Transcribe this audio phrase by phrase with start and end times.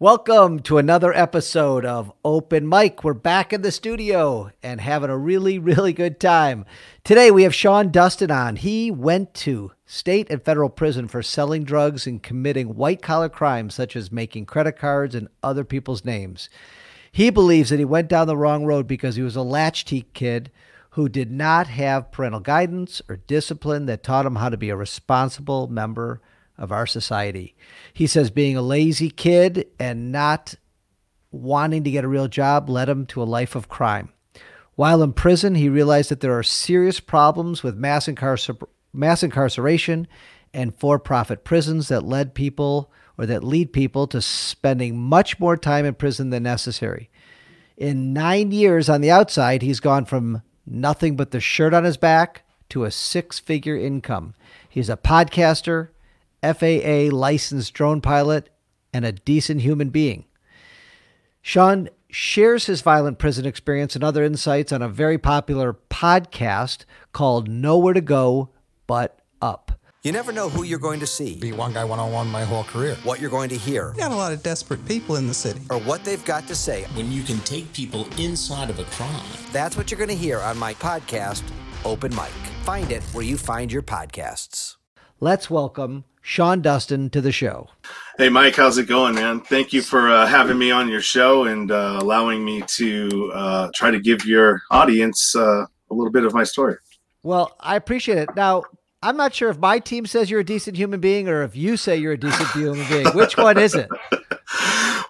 [0.00, 3.02] Welcome to another episode of Open Mic.
[3.02, 6.66] We're back in the studio and having a really, really good time.
[7.02, 8.54] Today we have Sean Dustin on.
[8.54, 13.74] He went to state and federal prison for selling drugs and committing white collar crimes
[13.74, 16.48] such as making credit cards and other people's names.
[17.10, 20.52] He believes that he went down the wrong road because he was a latchkey kid
[20.90, 24.76] who did not have parental guidance or discipline that taught him how to be a
[24.76, 26.20] responsible member
[26.58, 27.54] of our society.
[27.92, 30.54] He says being a lazy kid and not
[31.30, 34.10] wanting to get a real job led him to a life of crime.
[34.74, 40.06] While in prison, he realized that there are serious problems with mass, incarcer- mass incarceration
[40.54, 45.56] and for profit prisons that led people or that lead people to spending much more
[45.56, 47.10] time in prison than necessary.
[47.76, 51.96] In nine years on the outside, he's gone from nothing but the shirt on his
[51.96, 54.34] back to a six figure income.
[54.68, 55.88] He's a podcaster,
[56.42, 58.48] FAA licensed drone pilot,
[58.92, 60.24] and a decent human being.
[61.42, 67.48] Sean shares his violent prison experience and other insights on a very popular podcast called
[67.48, 68.50] Nowhere to Go
[68.86, 69.72] But Up.
[70.02, 72.44] You never know who you're going to see, Be one guy one on one my
[72.44, 72.96] whole career.
[73.02, 75.60] what you're going to hear, got a lot of desperate people in the city.
[75.70, 76.84] or what they've got to say.
[76.94, 79.22] when you can take people inside of a crime.
[79.52, 81.42] That's what you're going to hear on my podcast,
[81.84, 82.30] Open Mic.
[82.62, 84.76] Find it where you find your podcasts.
[85.20, 87.68] Let's welcome Sean Dustin to the show.
[88.18, 89.40] Hey, Mike, how's it going, man?
[89.40, 93.70] Thank you for uh, having me on your show and uh, allowing me to uh,
[93.74, 96.76] try to give your audience uh, a little bit of my story.
[97.22, 98.28] Well, I appreciate it.
[98.36, 98.64] Now,
[99.02, 101.78] I'm not sure if my team says you're a decent human being or if you
[101.78, 103.06] say you're a decent human being.
[103.16, 103.88] Which one is it?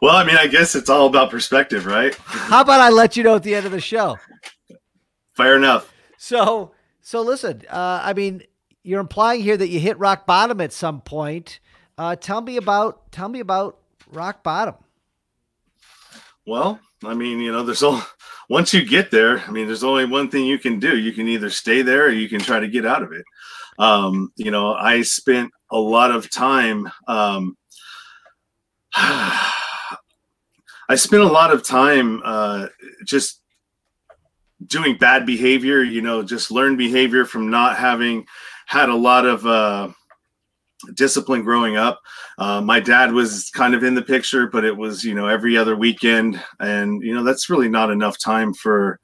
[0.00, 2.14] Well, I mean, I guess it's all about perspective, right?
[2.14, 4.16] How about I let you know at the end of the show?
[5.34, 5.92] Fair enough.
[6.18, 7.62] So, so listen.
[7.68, 8.44] Uh, I mean,
[8.88, 11.60] you're implying here that you hit rock bottom at some point.
[11.98, 13.76] Uh, tell me about tell me about
[14.10, 14.76] rock bottom.
[16.46, 18.02] Well, I mean, you know, there's all
[18.48, 20.96] once you get there, I mean, there's only one thing you can do.
[20.96, 23.26] You can either stay there or you can try to get out of it.
[23.78, 26.88] Um, you know, I spent a lot of time.
[27.06, 27.58] Um,
[28.94, 32.68] I spent a lot of time uh,
[33.04, 33.42] just
[34.66, 35.82] doing bad behavior.
[35.82, 38.24] You know, just learned behavior from not having
[38.68, 39.88] had a lot of uh,
[40.94, 42.00] discipline growing up.
[42.36, 45.56] Uh, my dad was kind of in the picture, but it was you know every
[45.56, 49.00] other weekend, and you know that's really not enough time for,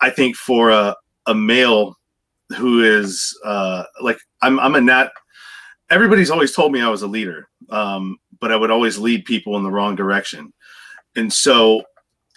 [0.00, 0.94] I think, for a
[1.26, 1.96] a male
[2.56, 5.10] who is uh, like I'm I'm a nat.
[5.90, 9.56] Everybody's always told me I was a leader, um, but I would always lead people
[9.56, 10.52] in the wrong direction,
[11.16, 11.82] and so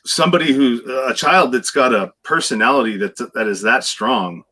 [0.06, 4.44] somebody who a child that's got a personality that that is that strong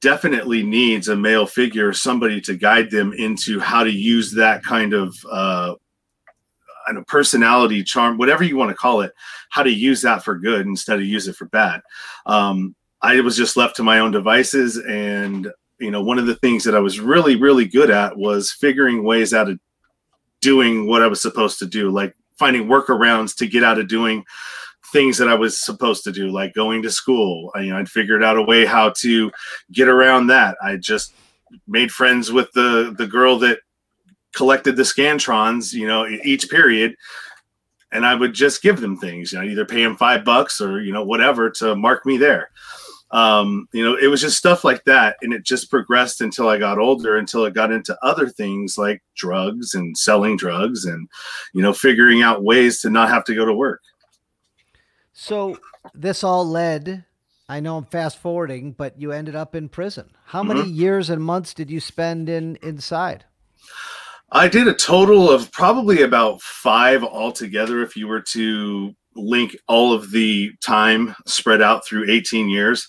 [0.00, 4.92] definitely needs a male figure, somebody to guide them into how to use that kind
[4.92, 5.74] of uh,
[6.92, 9.12] know, personality, charm, whatever you want to call it,
[9.50, 11.80] how to use that for good instead of use it for bad.
[12.26, 16.36] Um, I was just left to my own devices, and you know, one of the
[16.36, 19.58] things that I was really, really good at was figuring ways out of
[20.40, 24.24] doing what I was supposed to do, like finding workarounds to get out of doing
[24.96, 27.50] things that I was supposed to do, like going to school.
[27.54, 29.30] I, you know, I'd figured out a way how to
[29.70, 30.56] get around that.
[30.62, 31.12] I just
[31.66, 33.58] made friends with the the girl that
[34.34, 36.96] collected the scantrons, you know, each period,
[37.92, 39.32] and I would just give them things.
[39.32, 42.16] You know, I'd either pay them five bucks or you know whatever to mark me
[42.16, 42.50] there.
[43.10, 46.56] Um, you know, it was just stuff like that, and it just progressed until I
[46.56, 51.06] got older, until it got into other things like drugs and selling drugs, and
[51.52, 53.82] you know, figuring out ways to not have to go to work.
[55.18, 55.58] So
[55.94, 57.06] this all led.
[57.48, 60.10] I know I'm fast forwarding, but you ended up in prison.
[60.26, 63.24] How many years and months did you spend in inside?
[64.30, 69.94] I did a total of probably about five altogether if you were to link all
[69.94, 72.86] of the time spread out through 18 years.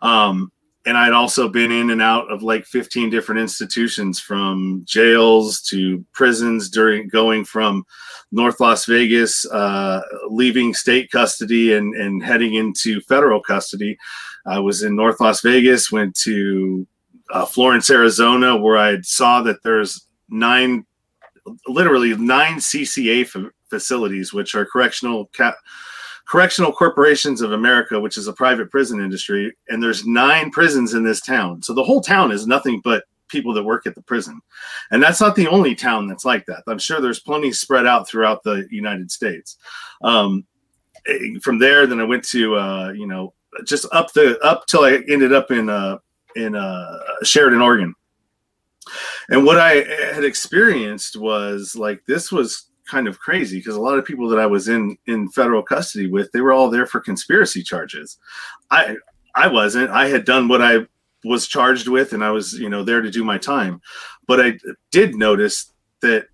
[0.00, 0.50] Um,
[0.86, 6.04] and I'd also been in and out of like 15 different institutions from jails to
[6.12, 7.84] prisons during going from
[8.30, 13.98] North Las Vegas, uh, leaving state custody and, and heading into federal custody.
[14.46, 16.86] I was in North Las Vegas, went to
[17.30, 20.86] uh, Florence, Arizona, where I saw that there's nine,
[21.66, 25.56] literally nine CCA fa- facilities, which are correctional ca-
[26.26, 31.04] correctional corporations of America, which is a private prison industry, and there's nine prisons in
[31.04, 31.62] this town.
[31.62, 34.40] So the whole town is nothing but people that work at the prison,
[34.90, 36.64] and that's not the only town that's like that.
[36.66, 39.56] I'm sure there's plenty spread out throughout the United States.
[40.02, 40.46] Um,
[41.06, 43.32] eh, from there, then I went to uh, you know
[43.64, 45.98] just up the up till I ended up in uh,
[46.34, 47.94] in uh, Sheridan, Oregon.
[49.30, 49.82] And what I
[50.14, 54.38] had experienced was like this was kind of crazy because a lot of people that
[54.38, 58.18] I was in in federal custody with, they were all there for conspiracy charges.
[58.70, 58.96] I
[59.34, 59.90] I wasn't.
[59.90, 60.86] I had done what I
[61.24, 63.80] was charged with, and I was you know there to do my time.
[64.26, 64.58] But I
[64.90, 66.28] did notice that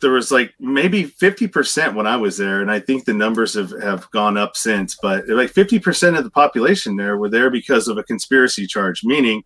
[0.00, 3.72] there was like maybe 50% when I was there, and I think the numbers have,
[3.82, 7.98] have gone up since, but like 50% of the population there were there because of
[7.98, 9.42] a conspiracy charge, meaning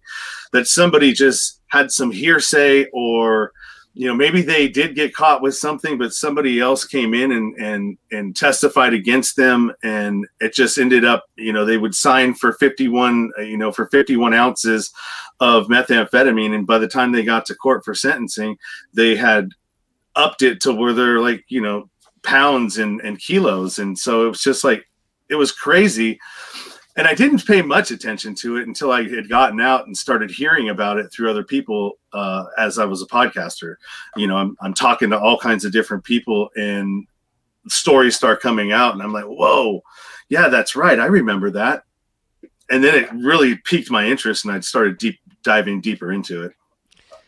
[0.52, 3.52] that somebody just had some hearsay or
[3.94, 7.54] you know maybe they did get caught with something but somebody else came in and
[7.56, 12.34] and and testified against them and it just ended up you know they would sign
[12.34, 14.92] for 51 uh, you know for 51 ounces
[15.40, 18.56] of methamphetamine and by the time they got to court for sentencing
[18.94, 19.48] they had
[20.16, 21.88] upped it to where they're like you know
[22.22, 24.86] pounds and, and kilos and so it was just like
[25.28, 26.18] it was crazy
[26.96, 30.30] and i didn't pay much attention to it until i had gotten out and started
[30.30, 33.76] hearing about it through other people uh, as i was a podcaster.
[34.16, 37.06] You know I'm, I'm talking to all kinds of different people and
[37.68, 39.82] stories start coming out and i'm like whoa
[40.32, 40.98] yeah that's right.
[40.98, 41.84] I remember that.
[42.70, 46.52] And then it really piqued my interest and i started deep diving deeper into it.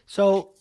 [0.07, 0.54] So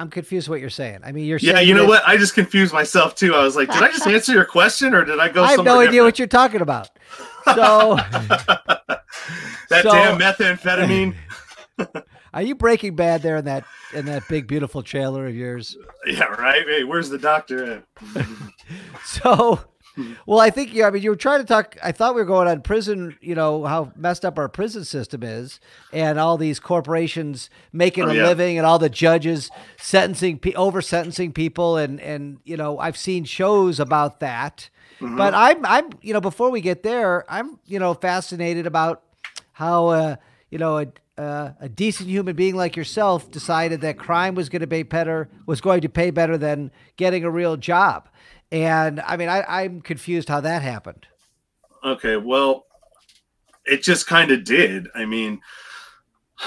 [0.00, 1.00] I'm confused what you're saying.
[1.04, 2.02] I mean, you're Yeah, you know that- what?
[2.06, 3.34] I just confused myself too.
[3.34, 5.64] I was like, did I just answer your question or did I go I have
[5.64, 6.04] no idea different?
[6.06, 6.90] what you're talking about.
[7.54, 7.96] So,
[9.70, 11.14] that so- damn methamphetamine.
[12.34, 13.64] are you Breaking Bad there in that
[13.94, 15.74] in that big beautiful trailer of yours?
[16.06, 16.64] yeah, right.
[16.66, 17.82] Hey, where's the doctor
[18.14, 18.26] at?
[20.26, 20.86] Well, I think yeah.
[20.86, 21.76] I mean, you were trying to talk.
[21.82, 23.16] I thought we were going on prison.
[23.20, 25.60] You know how messed up our prison system is,
[25.92, 28.26] and all these corporations making Oh, a yeah.
[28.26, 33.24] living, and all the judges sentencing, over sentencing people, and and you know I've seen
[33.24, 34.68] shows about that.
[35.00, 35.16] Mm-hmm.
[35.16, 39.02] But I'm I'm you know before we get there, I'm you know fascinated about
[39.52, 40.16] how uh,
[40.50, 40.86] you know a
[41.20, 45.28] uh, a decent human being like yourself decided that crime was going to pay better
[45.46, 48.08] was going to pay better than getting a real job.
[48.50, 51.06] And I mean, I, I'm confused how that happened.
[51.84, 52.66] Okay, well,
[53.66, 54.88] it just kind of did.
[54.94, 55.40] I mean,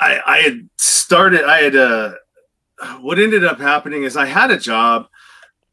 [0.00, 1.44] I I had started.
[1.44, 2.14] I had uh,
[3.00, 5.06] what ended up happening is I had a job,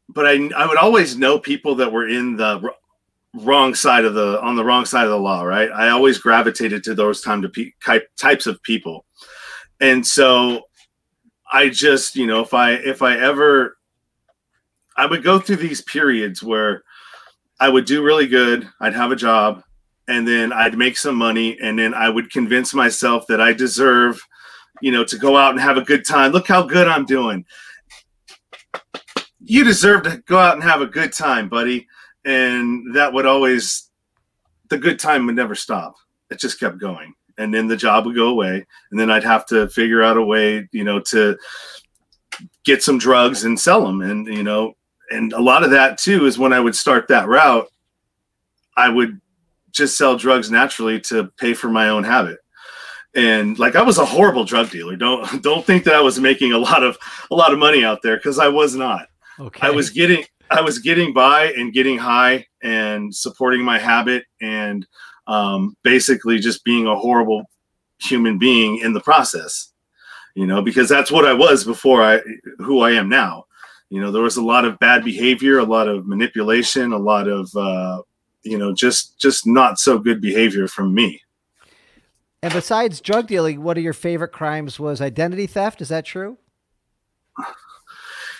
[0.08, 2.70] but I I would always know people that were in the
[3.34, 5.42] wrong side of the on the wrong side of the law.
[5.42, 5.70] Right.
[5.70, 9.04] I always gravitated to those time to pe- type types of people,
[9.80, 10.62] and so
[11.52, 13.76] I just you know if I if I ever
[14.96, 16.82] I would go through these periods where
[17.60, 18.68] I would do really good.
[18.80, 19.62] I'd have a job
[20.08, 24.20] and then I'd make some money and then I would convince myself that I deserve,
[24.80, 26.32] you know, to go out and have a good time.
[26.32, 27.44] Look how good I'm doing.
[29.40, 31.86] You deserve to go out and have a good time, buddy.
[32.24, 33.90] And that would always
[34.68, 35.94] the good time would never stop.
[36.30, 37.14] It just kept going.
[37.38, 40.22] And then the job would go away and then I'd have to figure out a
[40.22, 41.36] way, you know, to
[42.64, 44.74] get some drugs and sell them and you know
[45.10, 47.68] and a lot of that too is when I would start that route,
[48.76, 49.20] I would
[49.72, 52.38] just sell drugs naturally to pay for my own habit.
[53.14, 54.96] And like I was a horrible drug dealer.
[54.96, 56.98] Don't don't think that I was making a lot of
[57.30, 59.06] a lot of money out there because I was not.
[59.38, 59.66] Okay.
[59.66, 64.86] I was getting I was getting by and getting high and supporting my habit and
[65.26, 67.44] um, basically just being a horrible
[67.98, 69.72] human being in the process.
[70.34, 72.20] You know, because that's what I was before I
[72.58, 73.44] who I am now
[73.88, 77.28] you know there was a lot of bad behavior a lot of manipulation a lot
[77.28, 78.02] of uh,
[78.42, 81.20] you know just just not so good behavior from me
[82.42, 85.80] and besides drug dealing, one of your favorite crimes was identity theft.
[85.80, 86.38] Is that true?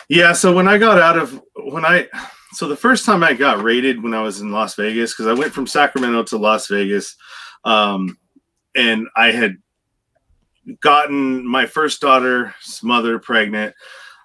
[0.09, 2.07] yeah so when i got out of when i
[2.57, 5.33] so the first time i got raided when i was in las vegas because i
[5.33, 7.17] went from sacramento to las vegas
[7.65, 8.17] um,
[8.75, 9.57] and i had
[10.81, 13.75] gotten my first daughter's mother pregnant.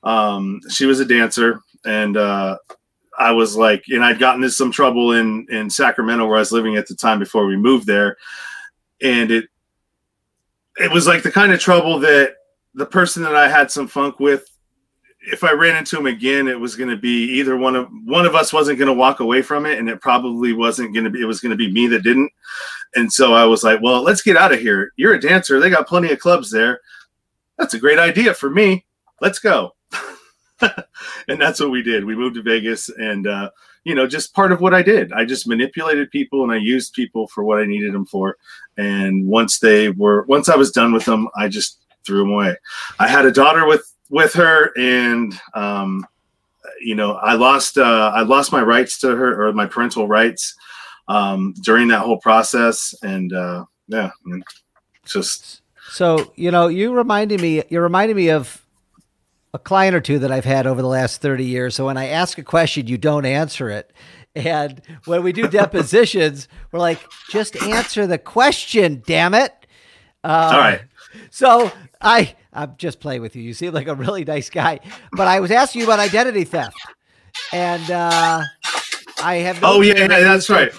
[0.04, 2.58] Um, she was a dancer and uh,
[3.18, 6.52] I was like, and I'd gotten into some trouble in in Sacramento where I was
[6.52, 8.18] living at the time before we moved there,
[9.02, 9.46] and it
[10.78, 12.36] it was like the kind of trouble that
[12.74, 14.48] the person that I had some funk with,
[15.22, 18.26] if I ran into him again, it was going to be either one of one
[18.26, 21.10] of us wasn't going to walk away from it, and it probably wasn't going to
[21.10, 21.22] be.
[21.22, 22.32] It was going to be me that didn't.
[22.96, 24.92] And so I was like, well, let's get out of here.
[24.98, 25.60] You're a dancer.
[25.60, 26.82] They got plenty of clubs there.
[27.58, 28.86] That's a great idea for me.
[29.22, 29.76] Let's go.
[30.62, 32.04] and that's what we did.
[32.04, 33.52] We moved to Vegas, and uh,
[33.84, 35.14] you know, just part of what I did.
[35.14, 38.38] I just manipulated people, and I used people for what I needed them for.
[38.78, 42.56] And once they were, once I was done with them, I just threw them away.
[43.00, 46.06] I had a daughter with with her, and um,
[46.80, 50.56] you know, I lost uh, I lost my rights to her or my parental rights
[51.08, 54.44] um, during that whole process, and uh, yeah, I mean,
[55.06, 57.64] just So you know, you reminded me.
[57.70, 58.64] You're reminding me of
[59.54, 61.76] a client or two that I've had over the last 30 years.
[61.76, 63.92] So when I ask a question, you don't answer it.
[64.34, 67.00] And when we do depositions, we're like,
[67.30, 69.54] just answer the question, damn it.
[70.24, 70.82] All right.
[71.32, 73.44] So I, I'm just playing with you.
[73.44, 74.80] You seem like a really nice guy,
[75.14, 76.78] but I was asking you about identity theft,
[77.54, 78.44] and uh,
[79.24, 79.64] I have.
[79.64, 80.74] Oh notes yeah, here yeah, that you that's said- right.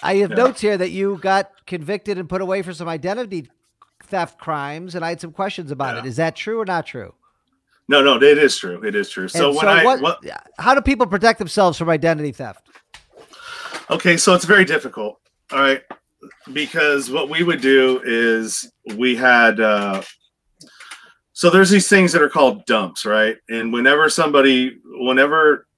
[0.00, 0.36] I have Yeah.
[0.36, 3.48] notes here that you got convicted and put away for some identity
[4.04, 6.04] theft crimes, and I had some questions about it.
[6.04, 6.10] Yeah.
[6.10, 7.14] Is that true or not true?
[7.88, 8.80] No, no, it is true.
[8.84, 9.26] It is true.
[9.26, 10.24] So And when I what, what,
[10.58, 12.68] how do people protect themselves from identity theft?
[13.90, 15.18] Okay, so it's very difficult.
[15.50, 15.82] All right.
[16.52, 20.02] Because what we would do is we had uh
[21.38, 23.36] so there's these things that are called dumps, right?
[23.48, 25.68] And whenever somebody whenever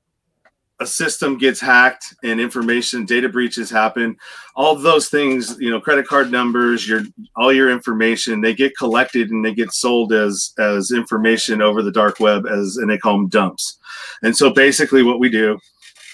[0.81, 4.17] a system gets hacked and information data breaches happen,
[4.57, 7.03] all those things, you know, credit card numbers, your
[7.37, 11.93] all your information, they get collected and they get sold as as information over the
[11.93, 13.81] dark web as and they call them dumps.
[14.23, 15.59] And so basically what we do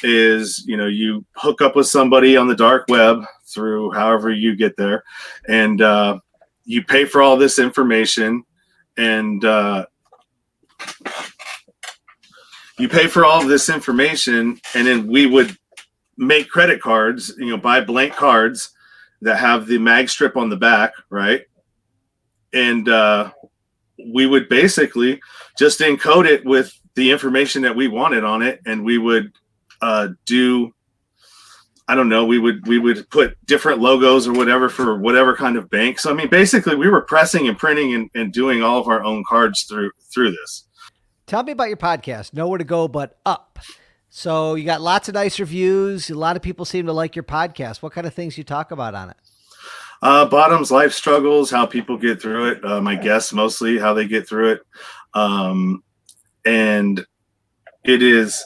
[0.02, 4.56] is you know you hook up with somebody on the dark web through however you
[4.56, 5.04] get there
[5.46, 6.18] and uh,
[6.64, 8.42] you pay for all this information
[8.96, 9.86] and uh,
[12.78, 15.56] you pay for all of this information and then we would
[16.16, 18.70] make credit cards you know buy blank cards
[19.22, 21.42] that have the mag strip on the back right?
[22.52, 23.32] And uh,
[24.12, 25.20] we would basically
[25.58, 29.32] just encode it with the information that we wanted on it and we would
[29.82, 30.72] uh, do
[31.88, 35.56] I don't know, we would we would put different logos or whatever for whatever kind
[35.56, 36.00] of bank.
[36.00, 39.04] So I mean basically we were pressing and printing and, and doing all of our
[39.04, 40.66] own cards through through this.
[41.26, 42.34] Tell me about your podcast.
[42.34, 43.58] Nowhere to go but up.
[44.10, 46.10] So you got lots of nice reviews.
[46.10, 47.82] A lot of people seem to like your podcast.
[47.82, 49.16] What kind of things you talk about on it?
[50.02, 52.64] Uh, bottoms life struggles, how people get through it.
[52.64, 54.60] Uh, my guests mostly how they get through it.
[55.14, 55.82] Um,
[56.44, 57.04] and
[57.84, 58.44] it is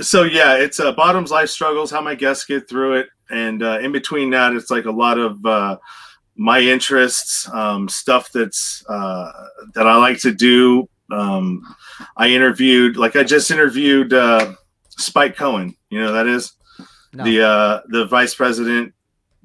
[0.00, 3.78] so yeah, it's uh, bottoms life struggles, how my guests get through it, and uh,
[3.80, 5.76] in between that, it's like a lot of uh,
[6.36, 9.30] my interests, um, stuff that's uh,
[9.74, 10.88] that I like to do.
[11.12, 11.62] Um,
[12.16, 14.54] I interviewed, like I just interviewed uh,
[14.90, 15.74] Spike Cohen.
[15.90, 16.52] You know that is
[17.12, 17.24] No.
[17.24, 18.94] the uh, the vice president,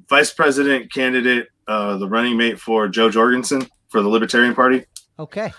[0.10, 4.86] vice president candidate, uh, the running mate for Jo Jorgensen for the Libertarian Party.
[5.20, 5.54] okay.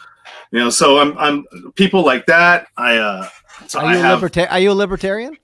[0.53, 2.67] You know, so I'm I'm people like that.
[2.76, 3.29] I uh,
[3.67, 5.37] so Are you, a have liberta- are you a libertarian?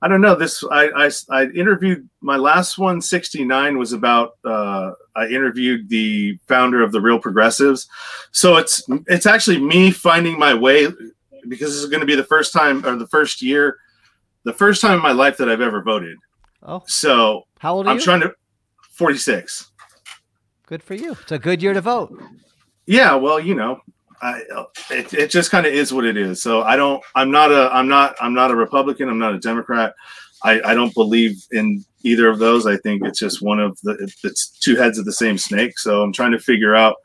[0.00, 0.64] I don't know this.
[0.70, 3.00] I, I I interviewed my last one.
[3.00, 4.36] Sixty nine was about.
[4.44, 7.88] Uh, I interviewed the founder of the Real Progressives.
[8.32, 10.88] So it's it's actually me finding my way
[11.48, 13.76] because this is going to be the first time or the first year,
[14.44, 16.18] the first time in my life that I've ever voted.
[16.64, 18.02] Oh, So how old are I'm you?
[18.02, 18.34] trying to.
[18.90, 19.70] Forty six.
[20.66, 21.12] Good for you.
[21.12, 22.20] It's a good year to vote.
[22.86, 23.80] Yeah, well, you know,
[24.22, 24.42] I
[24.90, 26.42] it, it just kind of is what it is.
[26.42, 27.02] So I don't.
[27.14, 27.70] I'm not a.
[27.72, 28.14] I'm not.
[28.20, 29.08] I'm not a Republican.
[29.08, 29.94] I'm not a Democrat.
[30.44, 32.66] I, I don't believe in either of those.
[32.66, 34.12] I think it's just one of the.
[34.22, 35.78] It's two heads of the same snake.
[35.78, 36.96] So I'm trying to figure out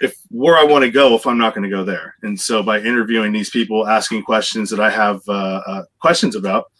[0.00, 2.14] if where I want to go if I'm not going to go there.
[2.22, 6.70] And so by interviewing these people, asking questions that I have uh, uh, questions about,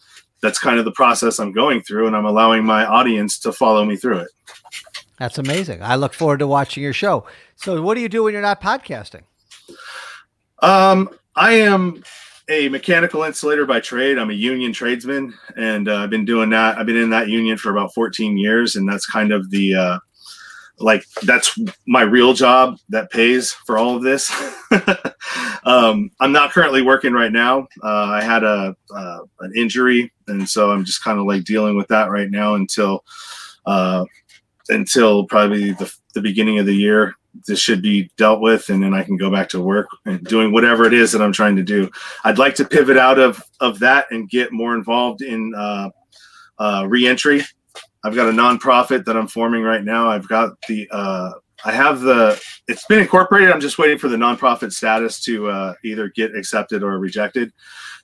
[0.41, 3.83] that's kind of the process I'm going through, and I'm allowing my audience to follow
[3.83, 4.29] me through it.
[5.17, 5.81] That's amazing.
[5.81, 7.25] I look forward to watching your show.
[7.55, 9.23] So, what do you do when you're not podcasting?
[10.59, 12.03] Um, I am
[12.49, 14.17] a mechanical insulator by trade.
[14.17, 16.77] I'm a union tradesman, and uh, I've been doing that.
[16.77, 19.99] I've been in that union for about 14 years, and that's kind of the uh,
[20.77, 21.57] like that's
[21.87, 24.31] my real job that pays for all of this.
[25.65, 27.67] um, I'm not currently working right now.
[27.83, 31.75] Uh, I had a uh, an injury, and so I'm just kind of like dealing
[31.75, 33.03] with that right now until
[33.65, 34.05] uh,
[34.69, 37.15] until probably the, the beginning of the year
[37.47, 40.51] this should be dealt with and then I can go back to work and doing
[40.51, 41.89] whatever it is that I'm trying to do.
[42.23, 45.89] I'd like to pivot out of of that and get more involved in uh,
[46.59, 47.43] uh, reentry.
[48.03, 50.09] I've got a nonprofit that I'm forming right now.
[50.09, 51.31] I've got the uh,
[51.63, 53.51] I have the it's been incorporated.
[53.51, 57.51] I'm just waiting for the nonprofit status to uh, either get accepted or rejected.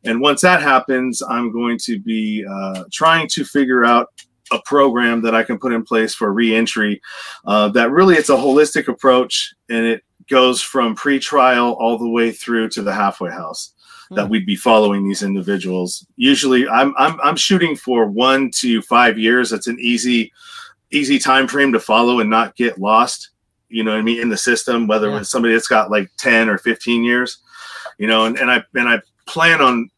[0.03, 4.07] And once that happens, I'm going to be uh, trying to figure out
[4.51, 7.01] a program that I can put in place for reentry.
[7.45, 12.31] Uh, that really it's a holistic approach, and it goes from pre-trial all the way
[12.31, 13.73] through to the halfway house.
[14.13, 16.05] That we'd be following these individuals.
[16.17, 19.49] Usually, I'm I'm I'm shooting for one to five years.
[19.49, 20.33] That's an easy
[20.91, 23.29] easy time frame to follow and not get lost.
[23.69, 24.85] You know what I mean in the system.
[24.85, 25.19] Whether Yeah.
[25.19, 27.37] it's somebody that's got like ten or fifteen years,
[27.99, 29.89] you know, and, and I and I plan on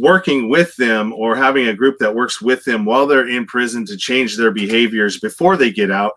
[0.00, 3.86] working with them or having a group that works with them while they're in prison
[3.86, 6.12] to change their behaviors before they get out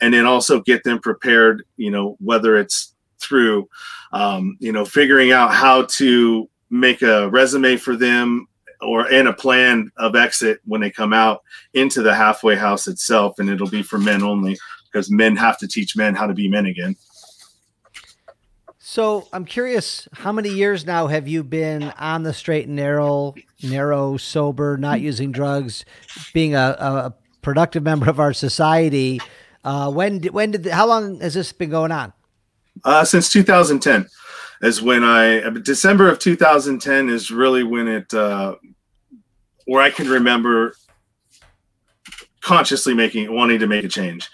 [0.00, 3.68] and then also get them prepared you know whether it's through
[4.12, 8.46] um, you know figuring out how to make a resume for them
[8.80, 11.42] or and a plan of exit when they come out
[11.74, 13.38] into the halfway house itself.
[13.38, 14.58] And it'll be for men only
[14.92, 16.96] because men have to teach men how to be men again
[18.86, 23.34] So I'm curious, how many years now have you been on the straight and narrow,
[23.62, 25.86] narrow, sober, not using drugs,
[26.34, 29.22] being a, a productive member of our society?
[29.64, 32.12] Uh, when when did how long has this been going on?
[32.84, 34.06] uh, since 2010
[34.62, 38.54] is when i december of 2010 is really when it uh,
[39.66, 40.74] where i can remember
[42.40, 44.28] consciously making wanting to make a change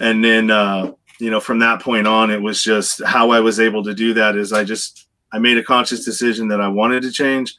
[0.00, 0.92] and then uh,
[1.22, 4.12] you know from that point on it was just how i was able to do
[4.12, 7.54] that is i just i made a conscious decision that i wanted to change.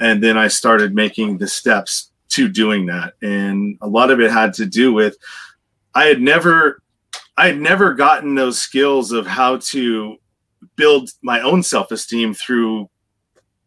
[0.00, 3.14] And then i started making the steps to doing that.
[3.22, 5.16] And a lot of it had to do with
[5.94, 6.82] i had never
[7.36, 10.16] i had never gotten those skills of how to
[10.74, 12.88] build my own self-esteem through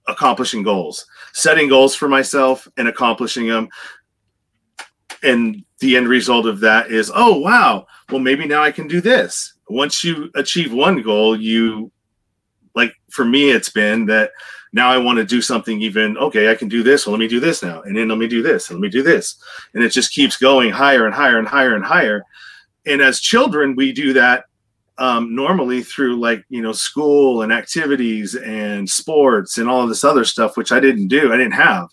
[0.08, 3.70] accomplishing goals setting goals for myself and accomplishing them
[5.22, 9.02] and the end result of that is oh wow well maybe now i can do
[9.02, 9.54] this.
[9.70, 11.92] Once you achieve one goal you
[12.76, 14.32] like for me it's been that
[14.74, 17.28] now i want to do something even okay i can do this well let me
[17.28, 19.42] do this now and then let me do this and let me do this.
[19.74, 22.24] And it just keeps going higher and higher and higher and higher.
[22.86, 24.46] And as children we do that
[25.00, 30.26] um, normally through like you know school and activities and sports and all this other
[30.26, 31.90] stuff which i didn't do i didn't have.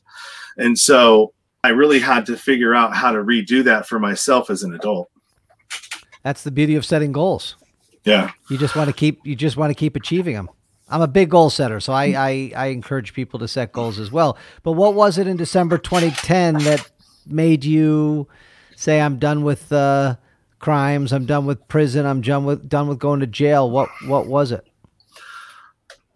[0.56, 1.33] And so
[1.64, 5.08] i really had to figure out how to redo that for myself as an adult
[6.22, 7.56] That's the beauty of setting goals.
[8.04, 10.48] yeah You just want to keep you just want to keep achieving them.
[10.88, 14.12] I'm a big goal setter, so I, I I encourage people to set goals as
[14.12, 14.36] well.
[14.62, 16.90] But what was it in December 2010 that
[17.26, 18.28] made you
[18.76, 20.16] say I'm done with uh,
[20.58, 23.70] crimes, I'm done with prison, I'm done with done with going to jail?
[23.70, 24.64] What what was it?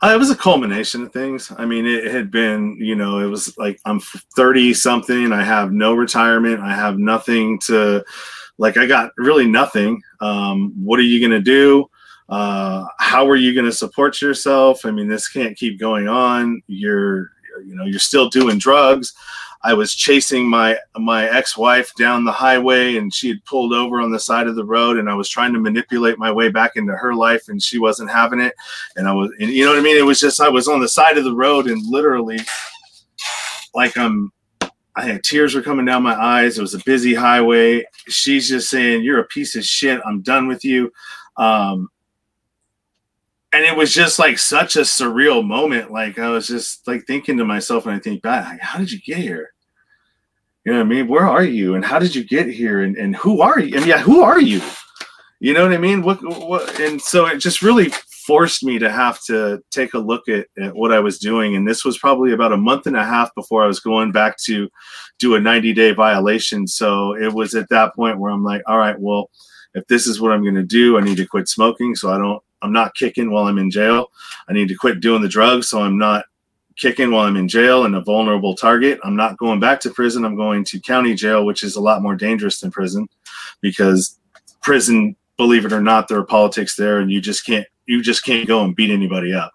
[0.00, 1.52] Uh, it was a culmination of things.
[1.58, 5.32] I mean, it had been, you know, it was like I'm 30 something.
[5.32, 6.60] I have no retirement.
[6.60, 8.04] I have nothing to,
[8.58, 10.00] like, I got really nothing.
[10.20, 11.90] Um, what are you going to do?
[12.28, 14.84] Uh, how are you going to support yourself?
[14.84, 16.62] I mean, this can't keep going on.
[16.68, 17.30] You're,
[17.66, 19.14] you know, you're still doing drugs.
[19.62, 24.12] I was chasing my my ex-wife down the highway and she had pulled over on
[24.12, 26.92] the side of the road and I was trying to manipulate my way back into
[26.92, 28.55] her life and she wasn't having it.
[28.97, 29.99] And I was and you know what I mean?
[29.99, 32.38] It was just I was on the side of the road and literally
[33.75, 34.33] like I'm
[34.94, 36.59] I had tears were coming down my eyes.
[36.59, 37.85] It was a busy highway.
[38.09, 40.01] She's just saying you're a piece of shit.
[40.05, 40.92] I'm done with you.
[41.37, 41.88] Um
[43.52, 45.90] and it was just like such a surreal moment.
[45.90, 48.92] Like I was just like thinking to myself, and I think back, like, how did
[48.92, 49.52] you get here?
[50.64, 51.08] You know what I mean?
[51.08, 51.74] Where are you?
[51.74, 52.82] And how did you get here?
[52.82, 53.76] And and who are you?
[53.76, 54.61] And yeah, who are you?
[55.40, 56.02] You know what I mean?
[56.02, 56.78] What what?
[56.80, 57.90] And so it just really
[58.28, 61.56] forced me to have to take a look at, at what I was doing.
[61.56, 64.37] And this was probably about a month and a half before I was going back
[64.44, 64.68] to
[65.18, 66.66] do a 90 day violation.
[66.66, 69.30] So it was at that point where I'm like, all right, well,
[69.72, 72.18] if this is what I'm going to do, I need to quit smoking so I
[72.18, 74.11] don't I'm not kicking while I'm in jail.
[74.49, 76.25] I need to quit doing the drugs so I'm not
[76.79, 79.01] kicking while I'm in jail and a vulnerable target.
[79.03, 80.25] I'm not going back to prison.
[80.25, 83.09] I'm going to county jail, which is a lot more dangerous than prison
[83.61, 84.18] because
[84.62, 88.25] prison, believe it or not, there are politics there and you just can't you just
[88.25, 89.53] can't go and beat anybody up.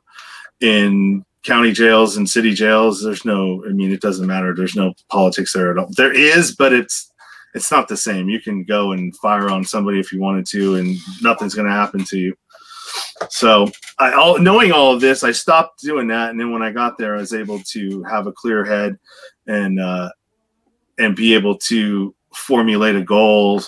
[0.60, 4.54] In county jails and city jails, there's no I mean it doesn't matter.
[4.54, 5.89] There's no politics there at all.
[5.96, 7.12] There is, but it's
[7.54, 8.30] it's not the same.
[8.30, 11.74] You can go and fire on somebody if you wanted to and nothing's going to
[11.74, 12.36] happen to you
[13.29, 13.67] so
[13.99, 16.97] I all knowing all of this, I stopped doing that, and then when I got
[16.97, 18.97] there, I was able to have a clear head
[19.47, 20.09] and uh,
[20.97, 23.62] and be able to formulate a goal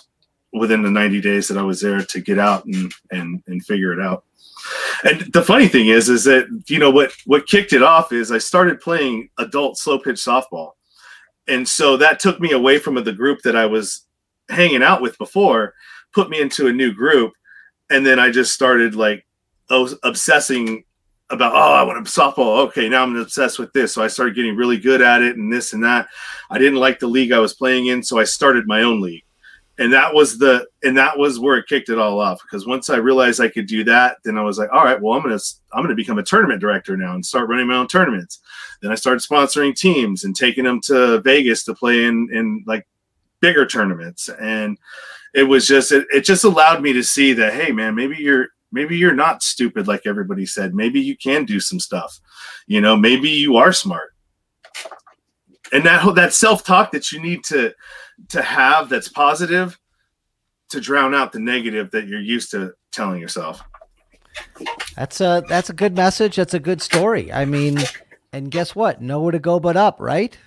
[0.53, 3.93] within the 90 days that I was there to get out and and and figure
[3.93, 4.23] it out.
[5.03, 8.31] And the funny thing is, is that you know what what kicked it off is
[8.31, 10.71] I started playing adult slow pitch softball,
[11.47, 14.05] and so that took me away from the group that I was
[14.49, 15.73] hanging out with before,
[16.13, 17.33] put me into a new group,
[17.89, 19.25] and then I just started like
[19.69, 20.83] obsessing
[21.29, 22.65] about oh I want to softball.
[22.67, 23.93] Okay, now I'm obsessed with this.
[23.93, 26.07] So I started getting really good at it and this and that.
[26.49, 29.23] I didn't like the league I was playing in, so I started my own league.
[29.77, 32.89] And that was the and that was where it kicked it all off because once
[32.89, 35.39] I realized I could do that, then I was like, all right, well I'm gonna
[35.73, 38.39] I'm gonna become a tournament director now and start running my own tournaments.
[38.81, 42.87] Then I started sponsoring teams and taking them to Vegas to play in in like
[43.41, 44.77] bigger tournaments and
[45.33, 48.47] it was just it, it just allowed me to see that hey man maybe you're
[48.75, 52.19] maybe you're not stupid like everybody said maybe you can do some stuff
[52.67, 54.13] you know maybe you are smart
[55.71, 57.73] and that that self-talk that you need to
[58.29, 59.79] to have that's positive
[60.69, 63.63] to drown out the negative that you're used to telling yourself
[64.95, 66.35] That's a that's a good message.
[66.35, 67.31] That's a good story.
[67.31, 67.77] I mean,
[68.33, 69.01] And guess what?
[69.01, 70.37] Nowhere to go but up, right?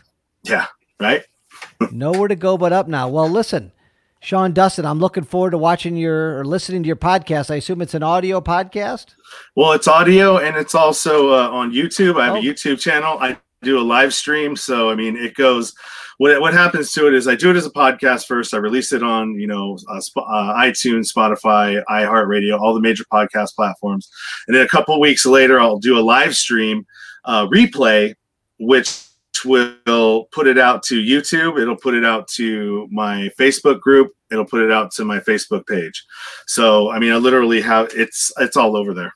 [0.42, 0.66] Yeah,
[1.00, 1.24] right.
[1.90, 3.08] Nowhere to go but up now.
[3.08, 3.72] Well, listen,
[4.20, 7.50] Sean Dustin, I'm looking forward to watching your or listening to your podcast.
[7.50, 9.14] I assume it's an audio podcast.
[9.54, 12.20] Well, it's audio and it's also uh, on YouTube.
[12.20, 12.38] I have Oh.
[12.38, 13.16] a YouTube channel.
[13.20, 15.72] I do a live stream, so I mean, it goes.
[16.18, 18.52] What what happens to it is I do it as a podcast first.
[18.52, 23.04] I release it on you know uh, Sp- uh, iTunes, Spotify, iHeartRadio, all the major
[23.12, 24.11] podcast platforms,
[24.48, 26.85] and then a couple weeks later, I'll do a live stream
[27.24, 28.14] uh, replay,
[28.59, 29.00] which
[29.44, 31.61] will put it out to YouTube.
[31.61, 34.12] It'll put it out to my Facebook group.
[34.31, 36.05] It'll put it out to my Facebook page.
[36.46, 39.14] So I mean, I literally have it's it's all over there.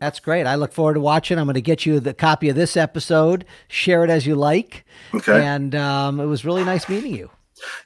[0.00, 0.46] That's great.
[0.46, 1.38] I look forward to watching.
[1.38, 3.44] I'm going to get you the copy of this episode.
[3.68, 4.84] Share it as you like.
[5.14, 5.44] Okay.
[5.44, 7.30] And um, it was really nice meeting you.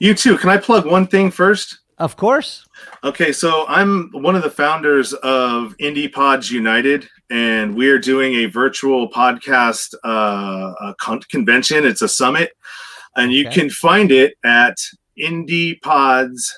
[0.01, 0.39] You too.
[0.39, 1.79] Can I plug one thing first?
[1.99, 2.67] Of course.
[3.03, 8.35] Okay, so I'm one of the founders of Indie Pods United, and we are doing
[8.37, 11.85] a virtual podcast uh, a con- convention.
[11.87, 12.53] It's a summit,
[13.17, 13.61] and you Okay.
[13.61, 14.77] can find it at
[15.19, 16.55] Indie Pods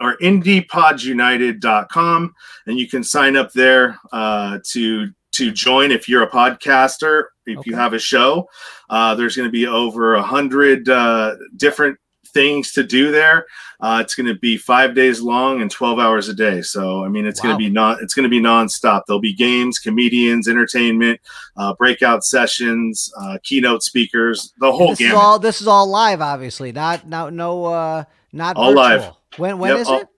[0.00, 2.32] or indiepodsunited.com,
[2.66, 7.24] and you can sign up there uh, to to join if you're a podcaster.
[7.46, 8.48] If you have a show,
[8.88, 11.98] uh, there's going to be over a hundred uh, different
[12.34, 13.46] things to do there.
[13.80, 16.60] Uh, it's going to be five days long and 12 hours a day.
[16.62, 19.02] So, I mean, it's going to be non, it's going to be nonstop.
[19.06, 21.20] There'll be games, comedians, entertainment,
[21.56, 26.20] uh, breakout sessions, uh, keynote speakers, the whole this is all this is all live,
[26.20, 26.72] obviously.
[26.72, 29.00] Not not no uh not All live.
[29.00, 29.20] virtual.
[29.36, 30.08] When when Yep, is all- it?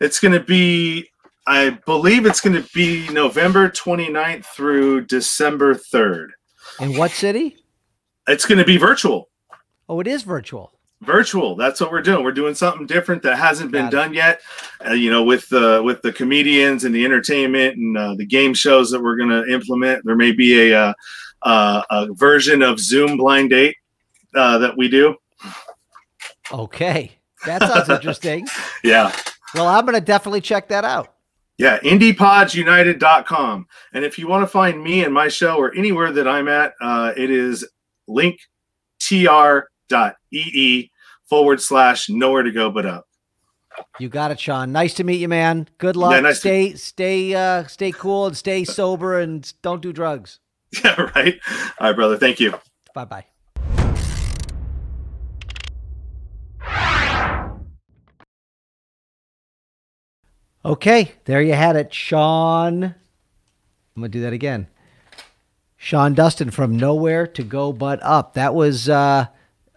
[0.00, 1.08] It's going to be,
[1.46, 6.28] I believe it's going to be November 29th through December 3rd.
[6.80, 7.56] In what city?
[8.28, 9.30] It's going to be virtual.
[9.88, 10.72] Oh, it is virtual.
[11.02, 14.40] Virtual that's what we're doing we're doing something different that hasn't been done yet
[14.88, 18.54] uh, you know with the with the comedians and the entertainment and uh, the game
[18.54, 20.92] shows that we're going to implement there may be a uh,
[21.42, 23.76] uh, a version of zoom blind date
[24.34, 25.14] uh, that we do
[26.52, 27.10] Okay.
[27.44, 28.46] That sounds interesting.
[28.84, 29.14] yeah
[29.54, 31.14] Well, I'm going to definitely check that out.
[31.58, 36.28] yeah indiepodsunited.com and if you want to find me and my show or anywhere that
[36.28, 37.68] i'm at uh, it is
[39.90, 40.90] linktr.ee E
[41.28, 43.06] forward slash nowhere to go but up
[43.98, 44.72] You got it, Sean.
[44.72, 45.68] Nice to meet you, man.
[45.78, 46.12] Good luck.
[46.12, 50.38] Yeah, nice to- stay stay uh stay cool and stay sober and don't do drugs.
[50.84, 51.38] yeah right
[51.80, 52.54] all right brother thank you
[52.94, 53.26] Bye-bye.
[60.64, 62.82] Okay, there you had it, Sean.
[62.84, 62.94] I'm
[63.96, 64.66] gonna do that again.
[65.76, 68.34] Sean Dustin from Nowhere to Go But Up.
[68.34, 69.26] That was uh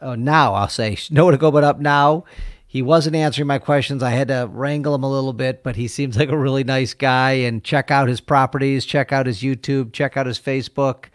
[0.01, 2.25] oh, now I'll say Nowhere to Go But Up now.
[2.67, 4.03] He wasn't answering my questions.
[4.03, 6.93] I had to wrangle him a little bit, but he seems like a really nice
[6.93, 7.31] guy.
[7.31, 11.05] And check out his properties, check out his YouTube, check out his Facebook.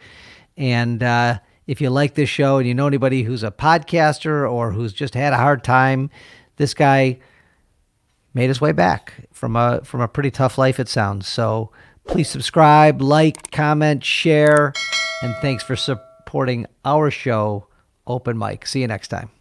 [0.57, 4.73] And uh, if you like this show and you know anybody who's a podcaster or
[4.73, 6.11] who's just had a hard time,
[6.57, 7.19] this guy
[8.35, 11.27] made his way back from a from a pretty tough life it sounds.
[11.27, 11.71] So
[12.07, 14.73] please subscribe, like, comment, share,
[15.23, 17.67] and thanks for supporting our show,
[18.07, 18.67] Open Mic.
[18.67, 19.34] See you next time.